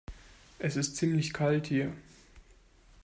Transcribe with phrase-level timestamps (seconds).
[0.57, 1.93] Es ist ziemlich kalt hier.